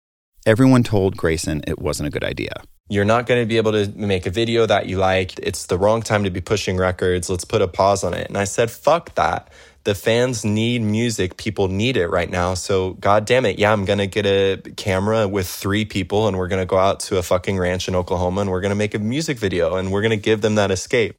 Everyone 0.45 0.83
told 0.83 1.17
Greyson 1.17 1.67
it 1.67 1.79
wasn't 1.79 2.09
a 2.09 2.11
good 2.11 2.25
idea. 2.25 2.53
You're 2.91 3.07
not 3.07 3.27
going 3.27 3.41
to 3.41 3.47
be 3.47 3.57
able 3.57 3.73
to 3.73 3.91
make 3.97 4.27
a 4.27 4.31
video 4.31 4.67
that 4.67 4.87
you 4.87 4.99
like. 4.99 5.39
It's 5.39 5.67
the 5.67 5.79
wrong 5.79 6.03
time 6.03 6.25
to 6.25 6.31
be 6.31 6.43
pushing 6.43 6.77
records. 6.77 7.31
Let's 7.31 7.47
put 7.47 7.63
a 7.63 7.69
pause 7.69 8.05
on 8.05 8.13
it. 8.13 8.29
And 8.29 8.37
I 8.37 8.45
said, 8.45 8.71
fuck 8.71 9.15
that. 9.15 9.51
The 9.85 9.95
fans 9.95 10.45
need 10.45 10.83
music. 10.83 11.39
People 11.39 11.69
need 11.69 11.97
it 11.97 12.09
right 12.09 12.29
now. 12.29 12.53
So, 12.55 12.93
god 12.95 13.25
damn 13.25 13.47
it. 13.47 13.59
Yeah, 13.59 13.73
I'm 13.73 13.87
going 13.87 13.99
to 14.01 14.07
get 14.07 14.27
a 14.27 14.59
camera 14.77 15.27
with 15.27 15.49
three 15.49 15.87
people 15.87 16.29
and 16.29 16.37
we're 16.37 16.49
going 16.49 16.61
to 16.61 16.67
go 16.67 16.77
out 16.77 17.01
to 17.01 17.17
a 17.17 17.23
fucking 17.23 17.59
ranch 17.59 17.89
in 17.89 17.95
Oklahoma 17.95 18.43
and 18.43 18.51
we're 18.51 18.61
going 18.61 18.71
to 18.71 18.77
make 18.77 18.95
a 18.95 18.99
music 18.99 19.39
video 19.39 19.77
and 19.77 19.91
we're 19.91 20.03
going 20.03 20.11
to 20.11 20.17
give 20.17 20.43
them 20.43 20.57
that 20.57 20.71
escape. 20.71 21.17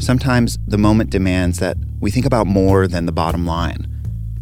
Sometimes 0.00 0.58
the 0.68 0.78
moment 0.78 1.10
demands 1.10 1.58
that 1.58 1.76
we 2.00 2.12
think 2.12 2.24
about 2.24 2.46
more 2.46 2.86
than 2.86 3.06
the 3.06 3.12
bottom 3.12 3.44
line. 3.44 3.86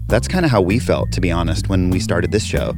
That's 0.07 0.29
kind 0.29 0.45
of 0.45 0.51
how 0.51 0.61
we 0.61 0.79
felt, 0.79 1.11
to 1.13 1.21
be 1.21 1.33
honest, 1.33 1.71
when 1.71 1.89
we 1.89 1.99
started 1.99 2.31
this 2.31 2.45
show. 2.45 2.75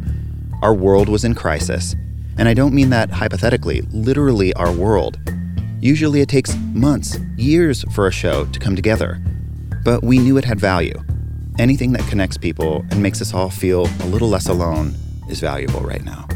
Our 0.63 0.73
world 0.73 1.09
was 1.09 1.25
in 1.25 1.35
crisis. 1.35 1.97
And 2.39 2.49
I 2.49 2.55
don't 2.55 2.73
mean 2.73 2.91
that 2.91 3.11
hypothetically, 3.11 3.81
literally, 3.91 4.55
our 4.55 4.71
world. 4.71 5.19
Usually 5.81 6.21
it 6.21 6.29
takes 6.29 6.57
months, 6.73 7.19
years 7.37 7.85
for 7.93 8.07
a 8.07 8.13
show 8.13 8.47
to 8.47 8.61
come 8.61 8.77
together. 8.77 9.21
But 9.85 10.05
we 10.05 10.19
knew 10.19 10.37
it 10.37 10.45
had 10.45 10.61
value. 10.61 10.95
Anything 11.59 11.93
that 11.95 12.09
connects 12.09 12.39
people 12.39 12.85
and 12.93 13.03
makes 13.03 13.21
us 13.21 13.35
all 13.35 13.51
feel 13.51 13.87
a 14.03 14.07
little 14.07 14.29
less 14.29 14.49
alone 14.49 14.95
is 15.29 15.41
valuable 15.41 15.81
right 15.81 16.05
now. 16.05 16.29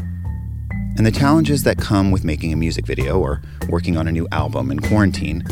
And 0.97 1.05
the 1.05 1.11
challenges 1.11 1.63
that 1.63 1.77
come 1.77 2.11
with 2.11 2.25
making 2.25 2.51
a 2.51 2.57
music 2.57 2.85
video 2.85 3.17
or 3.17 3.41
working 3.69 3.95
on 3.95 4.09
a 4.09 4.11
new 4.11 4.27
album 4.33 4.71
in 4.71 4.79
quarantine 4.79 5.43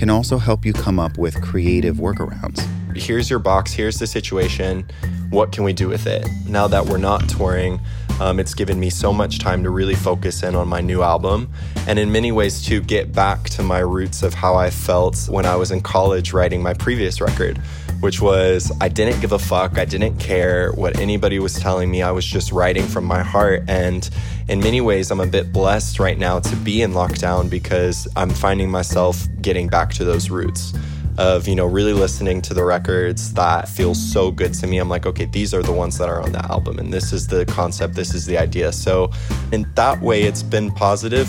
can 0.00 0.08
also 0.08 0.38
help 0.38 0.64
you 0.64 0.72
come 0.72 0.98
up 0.98 1.18
with 1.18 1.38
creative 1.42 1.96
workarounds. 1.96 2.66
Here's 2.96 3.28
your 3.28 3.38
box, 3.38 3.70
here's 3.70 3.98
the 3.98 4.06
situation. 4.06 4.88
What 5.28 5.52
can 5.52 5.62
we 5.62 5.74
do 5.74 5.88
with 5.88 6.06
it? 6.06 6.26
Now 6.46 6.66
that 6.68 6.86
we're 6.86 6.96
not 6.96 7.28
touring, 7.28 7.78
um, 8.18 8.40
it's 8.40 8.54
given 8.54 8.80
me 8.80 8.88
so 8.88 9.12
much 9.12 9.40
time 9.40 9.62
to 9.62 9.68
really 9.68 9.94
focus 9.94 10.42
in 10.42 10.54
on 10.54 10.68
my 10.68 10.80
new 10.80 11.02
album 11.02 11.52
and 11.86 11.98
in 11.98 12.10
many 12.10 12.32
ways 12.32 12.64
to 12.64 12.80
get 12.80 13.12
back 13.12 13.50
to 13.50 13.62
my 13.62 13.80
roots 13.80 14.22
of 14.22 14.32
how 14.32 14.54
I 14.54 14.70
felt 14.70 15.28
when 15.28 15.44
I 15.44 15.56
was 15.56 15.70
in 15.70 15.82
college 15.82 16.32
writing 16.32 16.62
my 16.62 16.72
previous 16.72 17.20
record, 17.20 17.60
which 18.00 18.20
was 18.20 18.72
I 18.80 18.88
didn't 18.88 19.20
give 19.20 19.32
a 19.32 19.38
fuck. 19.38 19.78
I 19.78 19.84
didn't 19.84 20.18
care 20.18 20.72
what 20.72 20.98
anybody 20.98 21.38
was 21.38 21.54
telling 21.54 21.90
me. 21.90 22.02
I 22.02 22.10
was 22.10 22.24
just 22.24 22.50
writing 22.52 22.86
from 22.86 23.04
my 23.04 23.22
heart. 23.22 23.64
And 23.68 24.08
in 24.48 24.60
many 24.60 24.80
ways, 24.80 25.10
I'm 25.10 25.20
a 25.20 25.26
bit 25.26 25.52
blessed 25.52 26.00
right 26.00 26.18
now 26.18 26.40
to 26.40 26.56
be 26.56 26.82
in 26.82 26.92
lockdown 26.92 27.48
because 27.48 28.08
I'm 28.16 28.30
finding 28.30 28.70
myself 28.70 29.26
getting 29.40 29.68
back 29.68 29.92
to 29.94 30.04
those 30.04 30.30
roots 30.30 30.72
of 31.18 31.46
you 31.46 31.54
know 31.54 31.66
really 31.66 31.92
listening 31.92 32.40
to 32.40 32.54
the 32.54 32.64
records 32.64 33.34
that 33.34 33.68
feel 33.68 33.94
so 33.94 34.30
good 34.30 34.54
to 34.54 34.66
me 34.66 34.78
i'm 34.78 34.88
like 34.88 35.06
okay 35.06 35.26
these 35.26 35.52
are 35.52 35.62
the 35.62 35.72
ones 35.72 35.98
that 35.98 36.08
are 36.08 36.22
on 36.22 36.30
the 36.30 36.42
album 36.50 36.78
and 36.78 36.92
this 36.94 37.12
is 37.12 37.26
the 37.26 37.44
concept 37.46 37.94
this 37.94 38.14
is 38.14 38.26
the 38.26 38.38
idea 38.38 38.72
so 38.72 39.10
in 39.50 39.66
that 39.74 40.00
way 40.00 40.22
it's 40.22 40.42
been 40.42 40.70
positive 40.70 41.28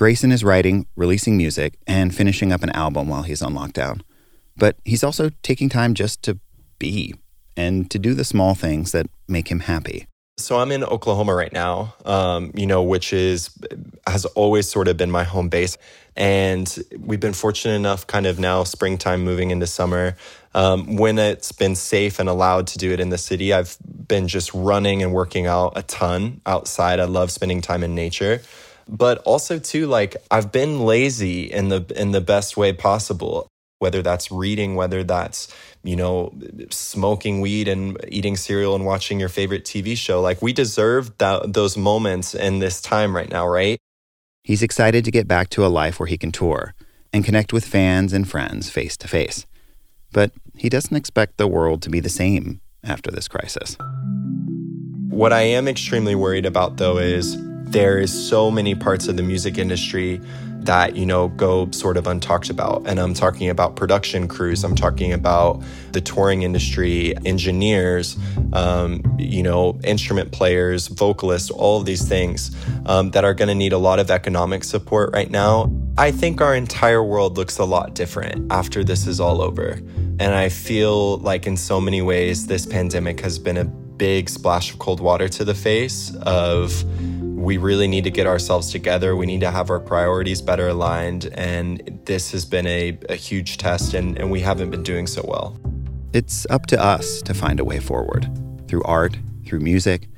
Greyson 0.00 0.32
is 0.32 0.42
writing, 0.42 0.86
releasing 0.96 1.36
music, 1.36 1.78
and 1.86 2.14
finishing 2.14 2.52
up 2.52 2.62
an 2.62 2.70
album 2.70 3.06
while 3.06 3.20
he's 3.20 3.42
on 3.42 3.52
lockdown. 3.52 4.00
But 4.56 4.76
he's 4.84 5.04
also 5.04 5.30
taking 5.42 5.68
time 5.68 5.94
just 5.94 6.22
to 6.24 6.38
be 6.78 7.14
and 7.56 7.90
to 7.90 7.98
do 7.98 8.14
the 8.14 8.24
small 8.24 8.54
things 8.54 8.92
that 8.92 9.06
make 9.28 9.48
him 9.48 9.60
happy. 9.60 10.06
So 10.40 10.58
I'm 10.58 10.72
in 10.72 10.82
Oklahoma 10.82 11.34
right 11.34 11.52
now, 11.52 11.94
um, 12.06 12.50
you 12.54 12.66
know, 12.66 12.82
which 12.82 13.12
is 13.12 13.50
has 14.06 14.24
always 14.24 14.68
sort 14.68 14.88
of 14.88 14.96
been 14.96 15.10
my 15.10 15.24
home 15.24 15.50
base, 15.50 15.76
and 16.16 16.82
we've 16.98 17.20
been 17.20 17.34
fortunate 17.34 17.74
enough, 17.74 18.06
kind 18.06 18.26
of 18.26 18.38
now 18.38 18.64
springtime 18.64 19.22
moving 19.22 19.50
into 19.50 19.66
summer, 19.66 20.16
um, 20.54 20.96
when 20.96 21.18
it's 21.18 21.52
been 21.52 21.76
safe 21.76 22.18
and 22.18 22.28
allowed 22.28 22.66
to 22.68 22.78
do 22.78 22.90
it 22.90 23.00
in 23.00 23.10
the 23.10 23.18
city. 23.18 23.52
I've 23.52 23.76
been 24.08 24.28
just 24.28 24.52
running 24.54 25.02
and 25.02 25.12
working 25.12 25.46
out 25.46 25.74
a 25.76 25.82
ton 25.82 26.40
outside. 26.46 27.00
I 27.00 27.04
love 27.04 27.30
spending 27.30 27.60
time 27.60 27.84
in 27.84 27.94
nature, 27.94 28.40
but 28.88 29.18
also 29.18 29.58
too 29.58 29.88
like 29.88 30.16
I've 30.30 30.50
been 30.50 30.80
lazy 30.80 31.52
in 31.52 31.68
the 31.68 31.84
in 31.94 32.12
the 32.12 32.22
best 32.22 32.56
way 32.56 32.72
possible 32.72 33.49
whether 33.80 34.02
that's 34.02 34.30
reading, 34.30 34.76
whether 34.76 35.02
that's, 35.02 35.48
you 35.82 35.96
know, 35.96 36.32
smoking 36.70 37.40
weed 37.40 37.66
and 37.66 37.96
eating 38.08 38.36
cereal 38.36 38.74
and 38.74 38.84
watching 38.84 39.18
your 39.18 39.30
favorite 39.30 39.64
TV 39.64 39.96
show. 39.96 40.20
Like 40.20 40.40
we 40.42 40.52
deserve 40.52 41.16
that, 41.18 41.54
those 41.54 41.76
moments 41.76 42.34
in 42.34 42.58
this 42.58 42.80
time 42.82 43.16
right 43.16 43.28
now, 43.28 43.48
right? 43.48 43.78
He's 44.44 44.62
excited 44.62 45.04
to 45.06 45.10
get 45.10 45.26
back 45.26 45.48
to 45.50 45.64
a 45.64 45.68
life 45.68 45.98
where 45.98 46.06
he 46.06 46.18
can 46.18 46.30
tour 46.30 46.74
and 47.12 47.24
connect 47.24 47.54
with 47.54 47.64
fans 47.64 48.12
and 48.12 48.28
friends 48.28 48.68
face 48.68 48.98
to 48.98 49.08
face. 49.08 49.46
But 50.12 50.32
he 50.56 50.68
doesn't 50.68 50.96
expect 50.96 51.38
the 51.38 51.48
world 51.48 51.80
to 51.82 51.90
be 51.90 52.00
the 52.00 52.10
same 52.10 52.60
after 52.84 53.10
this 53.10 53.28
crisis. 53.28 53.78
What 55.08 55.32
I 55.32 55.42
am 55.42 55.66
extremely 55.66 56.14
worried 56.14 56.44
about, 56.44 56.76
though, 56.76 56.98
is 56.98 57.36
there 57.64 57.98
is 57.98 58.12
so 58.12 58.50
many 58.50 58.74
parts 58.74 59.08
of 59.08 59.16
the 59.16 59.22
music 59.22 59.56
industry 59.56 60.20
that 60.64 60.96
you 60.96 61.06
know 61.06 61.28
go 61.28 61.70
sort 61.70 61.96
of 61.96 62.04
untalked 62.04 62.50
about. 62.50 62.86
And 62.86 62.98
i'm 62.98 63.14
talking 63.14 63.48
about 63.48 63.76
production 63.76 64.28
crews. 64.28 64.64
I'm 64.64 64.74
talking 64.74 65.12
about 65.12 65.62
the 65.92 66.00
touring 66.00 66.42
industry 66.42 67.14
engineers 67.24 68.16
um, 68.52 69.02
you 69.18 69.42
know 69.42 69.78
instrument 69.84 70.32
players 70.32 70.88
vocalists 70.88 71.50
all 71.50 71.80
of 71.80 71.86
these 71.86 72.06
things 72.06 72.54
um, 72.86 73.10
that 73.10 73.24
are 73.24 73.34
going 73.34 73.48
to 73.48 73.54
need 73.54 73.72
a 73.72 73.78
lot 73.78 73.98
of 73.98 74.10
economic 74.10 74.64
support 74.64 75.12
right 75.12 75.30
now. 75.30 75.70
I 75.98 76.10
think 76.10 76.40
our 76.40 76.54
entire 76.54 77.02
world 77.02 77.36
looks 77.36 77.58
a 77.58 77.64
lot 77.64 77.94
different 77.94 78.50
after 78.50 78.82
this 78.84 79.06
is 79.06 79.20
all 79.20 79.42
over. 79.42 79.80
And 80.20 80.34
i 80.34 80.48
feel 80.48 81.18
like 81.18 81.46
in 81.46 81.56
so 81.56 81.80
many 81.80 82.02
ways 82.02 82.46
this 82.46 82.66
pandemic 82.66 83.20
has 83.20 83.38
been 83.38 83.56
a 83.56 83.64
big 83.64 84.30
splash 84.30 84.72
of 84.72 84.78
cold 84.78 84.98
water 84.98 85.28
to 85.28 85.44
the 85.44 85.54
face 85.54 86.14
of 86.22 86.84
we 87.40 87.56
really 87.56 87.88
need 87.88 88.04
to 88.04 88.10
get 88.10 88.26
ourselves 88.26 88.70
together. 88.70 89.16
We 89.16 89.24
need 89.24 89.40
to 89.40 89.50
have 89.50 89.70
our 89.70 89.80
priorities 89.80 90.42
better 90.42 90.68
aligned. 90.68 91.30
And 91.34 91.98
this 92.04 92.32
has 92.32 92.44
been 92.44 92.66
a, 92.66 92.98
a 93.08 93.16
huge 93.16 93.56
test, 93.56 93.94
and, 93.94 94.18
and 94.18 94.30
we 94.30 94.40
haven't 94.40 94.70
been 94.70 94.82
doing 94.82 95.06
so 95.06 95.24
well. 95.26 95.58
It's 96.12 96.46
up 96.50 96.66
to 96.66 96.78
us 96.78 97.22
to 97.22 97.32
find 97.32 97.58
a 97.58 97.64
way 97.64 97.80
forward 97.80 98.28
through 98.68 98.82
art, 98.82 99.16
through 99.46 99.60
music, 99.60 100.08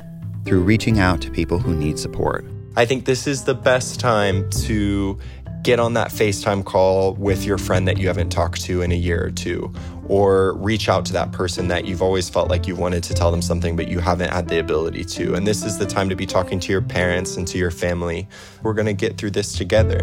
through 0.44 0.62
reaching 0.62 0.98
out 0.98 1.22
to 1.22 1.30
people 1.30 1.60
who 1.60 1.76
need 1.76 1.96
support. 1.96 2.44
I 2.74 2.86
think 2.86 3.04
this 3.04 3.28
is 3.28 3.44
the 3.44 3.54
best 3.54 4.00
time 4.00 4.50
to 4.66 5.16
get 5.62 5.78
on 5.78 5.94
that 5.94 6.10
FaceTime 6.10 6.64
call 6.64 7.14
with 7.14 7.44
your 7.44 7.56
friend 7.56 7.86
that 7.86 7.98
you 7.98 8.08
haven't 8.08 8.30
talked 8.30 8.62
to 8.62 8.82
in 8.82 8.90
a 8.90 8.96
year 8.96 9.24
or 9.24 9.30
two, 9.30 9.72
or 10.08 10.54
reach 10.54 10.88
out 10.88 11.04
to 11.06 11.12
that 11.12 11.30
person 11.30 11.68
that 11.68 11.84
you've 11.84 12.02
always 12.02 12.28
felt 12.28 12.50
like 12.50 12.66
you 12.66 12.74
wanted 12.74 13.02
to 13.04 13.14
tell 13.14 13.30
them 13.30 13.40
something, 13.40 13.76
but 13.76 13.86
you 13.86 14.00
haven't 14.00 14.30
had 14.30 14.48
the 14.48 14.58
ability 14.58 15.04
to. 15.04 15.34
And 15.34 15.46
this 15.46 15.64
is 15.64 15.78
the 15.78 15.86
time 15.86 16.08
to 16.08 16.16
be 16.16 16.26
talking 16.26 16.58
to 16.58 16.72
your 16.72 16.82
parents 16.82 17.36
and 17.36 17.46
to 17.46 17.58
your 17.58 17.70
family. 17.70 18.28
We're 18.62 18.74
going 18.74 18.86
to 18.86 18.92
get 18.92 19.16
through 19.18 19.30
this 19.30 19.56
together. 19.56 20.00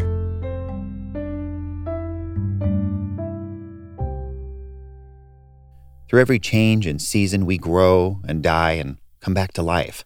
Through 6.09 6.21
every 6.21 6.39
change 6.39 6.87
and 6.87 7.01
season, 7.01 7.45
we 7.45 7.57
grow 7.57 8.21
and 8.27 8.41
die 8.41 8.71
and 8.71 8.97
come 9.19 9.33
back 9.33 9.51
to 9.53 9.61
life, 9.61 10.05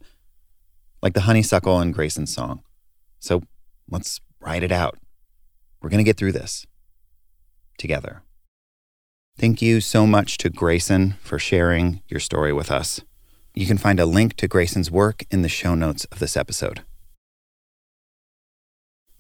like 1.01 1.13
the 1.13 1.22
honeysuckle 1.22 1.79
in 1.79 1.91
Greyson's 1.91 2.33
song. 2.33 2.63
So 3.19 3.43
let's 3.89 4.19
ride 4.41 4.63
it 4.63 4.72
out. 4.72 4.98
We're 5.83 5.89
going 5.89 5.99
to 5.99 6.05
get 6.05 6.15
through 6.15 6.31
this 6.31 6.65
together. 7.77 8.23
Thank 9.37 9.61
you 9.61 9.81
so 9.81 10.07
much 10.07 10.37
to 10.37 10.49
Greyson 10.49 11.17
for 11.19 11.37
sharing 11.37 12.01
your 12.07 12.21
story 12.21 12.53
with 12.53 12.71
us. 12.71 13.01
You 13.53 13.65
can 13.65 13.77
find 13.77 13.99
a 13.99 14.05
link 14.05 14.35
to 14.37 14.47
Greyson's 14.47 14.89
work 14.89 15.25
in 15.29 15.41
the 15.41 15.49
show 15.49 15.75
notes 15.75 16.05
of 16.05 16.19
this 16.19 16.37
episode. 16.37 16.83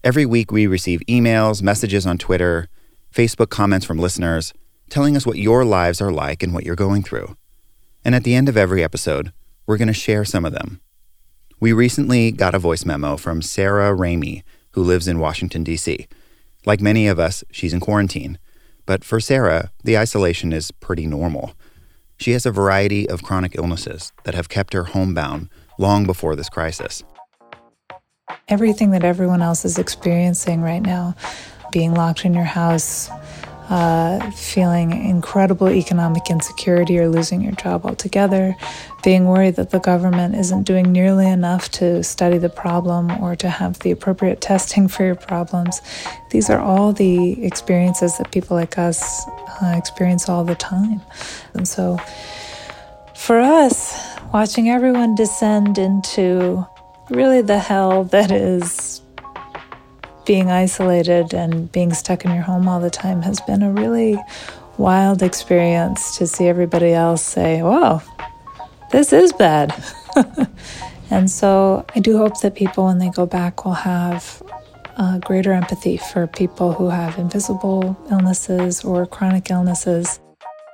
Every 0.03 0.25
week, 0.25 0.51
we 0.51 0.65
receive 0.65 1.01
emails, 1.01 1.61
messages 1.61 2.05
on 2.05 2.17
Twitter, 2.17 2.69
Facebook 3.13 3.49
comments 3.49 3.85
from 3.85 3.99
listeners 3.99 4.53
telling 4.89 5.17
us 5.17 5.25
what 5.25 5.37
your 5.37 5.65
lives 5.65 5.99
are 6.01 6.11
like 6.11 6.43
and 6.43 6.53
what 6.53 6.65
you're 6.65 6.75
going 6.75 7.03
through. 7.03 7.35
And 8.05 8.15
at 8.15 8.23
the 8.23 8.35
end 8.35 8.47
of 8.47 8.57
every 8.57 8.83
episode, 8.83 9.33
we're 9.65 9.77
going 9.77 9.87
to 9.87 9.93
share 9.93 10.23
some 10.23 10.45
of 10.45 10.53
them. 10.53 10.79
We 11.59 11.73
recently 11.73 12.31
got 12.31 12.55
a 12.55 12.59
voice 12.59 12.85
memo 12.85 13.17
from 13.17 13.41
Sarah 13.41 13.95
Ramey, 13.95 14.43
who 14.71 14.83
lives 14.83 15.07
in 15.07 15.19
Washington, 15.19 15.63
D.C. 15.63 16.07
Like 16.65 16.81
many 16.81 17.07
of 17.07 17.19
us, 17.19 17.43
she's 17.51 17.73
in 17.73 17.79
quarantine. 17.79 18.37
But 18.85 19.03
for 19.03 19.19
Sarah, 19.19 19.71
the 19.83 19.97
isolation 19.97 20.53
is 20.53 20.71
pretty 20.71 21.05
normal. 21.05 21.53
She 22.17 22.31
has 22.31 22.45
a 22.45 22.51
variety 22.51 23.09
of 23.09 23.23
chronic 23.23 23.55
illnesses 23.55 24.11
that 24.23 24.35
have 24.35 24.49
kept 24.49 24.73
her 24.73 24.85
homebound 24.85 25.49
long 25.77 26.05
before 26.05 26.35
this 26.35 26.49
crisis. 26.49 27.03
Everything 28.47 28.91
that 28.91 29.03
everyone 29.03 29.41
else 29.41 29.65
is 29.65 29.77
experiencing 29.77 30.61
right 30.61 30.81
now, 30.81 31.15
being 31.71 31.93
locked 31.93 32.25
in 32.25 32.33
your 32.33 32.43
house, 32.43 33.09
uh, 33.69 34.31
feeling 34.31 34.91
incredible 34.91 35.69
economic 35.69 36.29
insecurity 36.29 36.99
or 36.99 37.07
losing 37.07 37.41
your 37.41 37.53
job 37.53 37.85
altogether, 37.85 38.55
being 39.03 39.25
worried 39.25 39.55
that 39.55 39.69
the 39.69 39.79
government 39.79 40.35
isn't 40.35 40.63
doing 40.63 40.91
nearly 40.91 41.27
enough 41.27 41.69
to 41.71 42.03
study 42.03 42.37
the 42.37 42.49
problem 42.49 43.11
or 43.23 43.35
to 43.35 43.49
have 43.49 43.79
the 43.79 43.91
appropriate 43.91 44.41
testing 44.41 44.87
for 44.87 45.05
your 45.05 45.15
problems. 45.15 45.81
These 46.31 46.49
are 46.49 46.59
all 46.59 46.93
the 46.93 47.43
experiences 47.45 48.17
that 48.17 48.31
people 48.31 48.57
like 48.57 48.77
us 48.77 49.25
uh, 49.61 49.75
experience 49.77 50.27
all 50.27 50.43
the 50.43 50.55
time. 50.55 51.01
And 51.53 51.67
so 51.67 51.99
for 53.15 53.39
us, 53.39 54.17
watching 54.33 54.69
everyone 54.69 55.15
descend 55.15 55.77
into 55.77 56.65
really 57.09 57.41
the 57.41 57.59
hell 57.59 58.03
that 58.05 58.31
is 58.31 59.02
being 60.25 60.51
isolated 60.51 61.33
and 61.33 61.71
being 61.71 61.93
stuck 61.93 62.25
in 62.25 62.33
your 62.33 62.43
home 62.43 62.67
all 62.67 62.79
the 62.79 62.89
time 62.89 63.21
has 63.21 63.39
been 63.41 63.61
a 63.61 63.71
really 63.71 64.17
wild 64.77 65.21
experience 65.21 66.17
to 66.17 66.27
see 66.27 66.47
everybody 66.47 66.93
else 66.93 67.23
say, 67.23 67.61
Whoa, 67.61 68.01
this 68.91 69.13
is 69.13 69.33
bad. 69.33 69.73
and 71.09 71.29
so 71.29 71.85
I 71.95 71.99
do 71.99 72.17
hope 72.17 72.39
that 72.41 72.55
people, 72.55 72.85
when 72.85 72.99
they 72.99 73.09
go 73.09 73.25
back, 73.25 73.65
will 73.65 73.73
have 73.73 74.41
uh, 74.97 75.19
greater 75.19 75.51
empathy 75.51 75.97
for 75.97 76.27
people 76.27 76.73
who 76.73 76.89
have 76.89 77.17
invisible 77.17 77.97
illnesses 78.11 78.83
or 78.83 79.05
chronic 79.05 79.49
illnesses. 79.49 80.19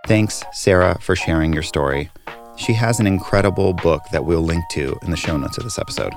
Thanks, 0.07 0.43
Sarah, 0.53 0.97
for 1.01 1.15
sharing 1.15 1.53
your 1.53 1.63
story. 1.63 2.09
She 2.57 2.73
has 2.73 2.99
an 2.99 3.07
incredible 3.07 3.73
book 3.73 4.01
that 4.11 4.25
we'll 4.25 4.41
link 4.41 4.65
to 4.71 4.97
in 5.03 5.11
the 5.11 5.17
show 5.17 5.37
notes 5.37 5.57
of 5.57 5.63
this 5.63 5.79
episode. 5.79 6.13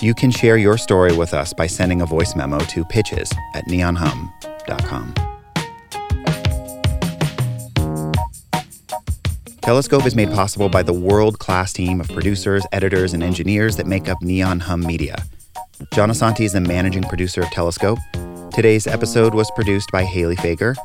You 0.00 0.14
can 0.14 0.30
share 0.30 0.56
your 0.56 0.78
story 0.78 1.16
with 1.16 1.34
us 1.34 1.52
by 1.52 1.66
sending 1.66 2.02
a 2.02 2.06
voice 2.06 2.36
memo 2.36 2.58
to 2.58 2.84
pitches 2.84 3.32
at 3.54 3.64
neonhum.com. 3.66 5.14
Telescope 9.60 10.06
is 10.06 10.14
made 10.14 10.30
possible 10.30 10.68
by 10.68 10.84
the 10.84 10.92
world 10.92 11.40
class 11.40 11.72
team 11.72 12.00
of 12.00 12.08
producers, 12.08 12.64
editors, 12.70 13.12
and 13.12 13.24
engineers 13.24 13.76
that 13.76 13.86
make 13.86 14.08
up 14.08 14.22
Neon 14.22 14.60
Hum 14.60 14.82
Media. 14.82 15.16
John 15.92 16.10
Asante 16.10 16.42
is 16.42 16.52
the 16.52 16.60
managing 16.60 17.02
producer 17.02 17.42
of 17.42 17.50
Telescope. 17.50 17.98
Today's 18.54 18.86
episode 18.86 19.34
was 19.34 19.50
produced 19.56 19.90
by 19.90 20.04
Hayley 20.04 20.36
Fager. 20.36 20.76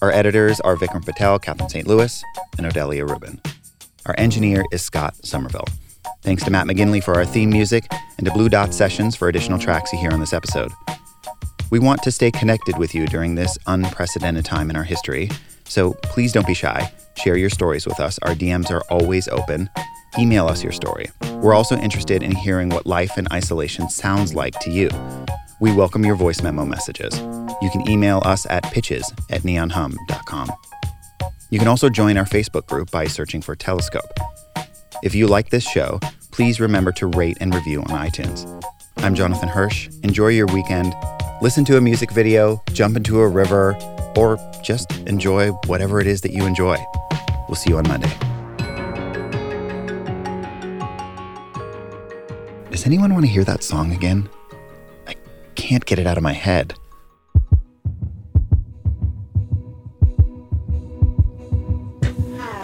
Our 0.00 0.12
editors 0.12 0.60
are 0.60 0.76
Vikram 0.76 1.04
Patel, 1.04 1.40
Catherine 1.40 1.68
St. 1.68 1.86
Louis, 1.88 2.22
and 2.58 2.66
Odelia 2.66 3.08
Rubin. 3.08 3.40
Our 4.06 4.14
engineer 4.18 4.64
is 4.70 4.82
Scott 4.82 5.16
Somerville. 5.24 5.66
Thanks 6.22 6.44
to 6.44 6.52
Matt 6.52 6.68
McGinley 6.68 7.02
for 7.02 7.16
our 7.16 7.24
theme 7.24 7.50
music 7.50 7.84
and 8.16 8.24
to 8.24 8.32
Blue 8.32 8.48
Dot 8.48 8.72
Sessions 8.72 9.16
for 9.16 9.28
additional 9.28 9.58
tracks 9.58 9.92
you 9.92 9.98
hear 9.98 10.12
on 10.12 10.20
this 10.20 10.32
episode. 10.32 10.70
We 11.72 11.80
want 11.80 12.00
to 12.04 12.12
stay 12.12 12.30
connected 12.30 12.78
with 12.78 12.94
you 12.94 13.06
during 13.08 13.34
this 13.34 13.58
unprecedented 13.66 14.44
time 14.44 14.70
in 14.70 14.76
our 14.76 14.84
history, 14.84 15.30
so 15.64 15.94
please 15.94 16.32
don't 16.32 16.46
be 16.46 16.54
shy. 16.54 16.92
Share 17.16 17.36
your 17.36 17.50
stories 17.50 17.86
with 17.86 17.98
us. 17.98 18.20
Our 18.22 18.34
DMs 18.34 18.70
are 18.70 18.82
always 18.82 19.26
open. 19.26 19.68
Email 20.16 20.46
us 20.46 20.62
your 20.62 20.70
story. 20.70 21.06
We're 21.40 21.54
also 21.54 21.76
interested 21.76 22.22
in 22.22 22.36
hearing 22.36 22.68
what 22.68 22.86
life 22.86 23.18
in 23.18 23.26
isolation 23.32 23.90
sounds 23.90 24.32
like 24.32 24.60
to 24.60 24.70
you. 24.70 24.90
We 25.60 25.72
welcome 25.74 26.04
your 26.04 26.14
voice 26.14 26.40
memo 26.40 26.64
messages. 26.64 27.18
You 27.60 27.70
can 27.70 27.88
email 27.88 28.22
us 28.24 28.46
at 28.46 28.62
pitches 28.64 29.12
at 29.30 29.42
neonhum.com. 29.42 30.52
You 31.50 31.58
can 31.58 31.68
also 31.68 31.88
join 31.88 32.16
our 32.16 32.26
Facebook 32.26 32.66
group 32.68 32.92
by 32.92 33.06
searching 33.06 33.42
for 33.42 33.56
Telescope. 33.56 34.12
If 35.02 35.16
you 35.16 35.26
like 35.26 35.50
this 35.50 35.68
show, 35.68 35.98
please 36.32 36.58
remember 36.58 36.90
to 36.92 37.06
rate 37.06 37.36
and 37.40 37.54
review 37.54 37.80
on 37.82 37.88
iTunes. 37.88 38.48
I'm 38.96 39.14
Jonathan 39.14 39.48
Hirsch. 39.48 39.88
Enjoy 40.02 40.28
your 40.28 40.46
weekend. 40.46 40.94
Listen 41.42 41.64
to 41.66 41.76
a 41.76 41.80
music 41.80 42.10
video, 42.10 42.62
jump 42.72 42.96
into 42.96 43.20
a 43.20 43.28
river, 43.28 43.76
or 44.16 44.38
just 44.62 44.90
enjoy 45.06 45.50
whatever 45.66 46.00
it 46.00 46.06
is 46.06 46.22
that 46.22 46.32
you 46.32 46.46
enjoy. 46.46 46.78
We'll 47.48 47.56
see 47.56 47.70
you 47.70 47.76
on 47.76 47.86
Monday. 47.86 48.12
Does 52.70 52.86
anyone 52.86 53.12
want 53.12 53.26
to 53.26 53.30
hear 53.30 53.44
that 53.44 53.62
song 53.62 53.92
again? 53.92 54.28
I 55.06 55.14
can't 55.54 55.84
get 55.84 55.98
it 55.98 56.06
out 56.06 56.16
of 56.16 56.22
my 56.22 56.32
head. 56.32 56.74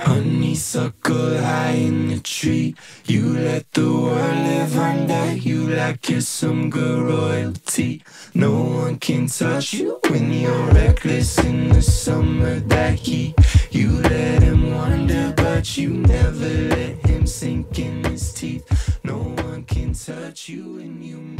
Honeysuckle 0.00 1.38
high 1.38 1.72
in 1.72 2.08
the 2.08 2.20
tree. 2.20 2.74
You 3.08 3.38
let 3.38 3.72
the 3.72 3.90
world 3.90 4.36
live 4.36 4.76
under 4.76 5.32
you 5.32 5.66
like 5.68 6.10
you're 6.10 6.20
some 6.20 6.68
good 6.68 7.00
royalty. 7.00 8.02
No 8.34 8.52
one 8.52 8.98
can 8.98 9.28
touch 9.28 9.72
you 9.72 9.98
when 10.10 10.30
you're 10.30 10.66
reckless 10.72 11.38
in 11.38 11.70
the 11.70 11.80
summer 11.80 12.60
that 12.60 12.98
heat. 12.98 13.34
You 13.70 13.92
let 14.02 14.42
him 14.42 14.74
wander, 14.74 15.32
but 15.34 15.78
you 15.78 15.88
never 15.88 16.50
let 16.74 17.06
him 17.06 17.26
sink 17.26 17.78
in 17.78 18.04
his 18.04 18.30
teeth. 18.34 19.00
No 19.02 19.16
one 19.16 19.64
can 19.64 19.94
touch 19.94 20.50
you 20.50 20.74
when 20.74 21.02
you 21.02 21.37